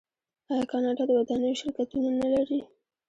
آیا 0.51 0.65
کاناډا 0.71 1.03
د 1.07 1.11
ودانیو 1.19 1.59
شرکتونه 1.61 2.09
نلري؟ 2.19 2.59